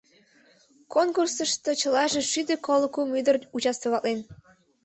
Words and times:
—Конкурсышто 0.93 1.71
чылаже 1.81 2.21
шӱдӧ 2.31 2.55
коло 2.65 2.87
кум 2.93 3.09
ӱдыр 3.19 3.35
участвоватлен. 3.55 4.19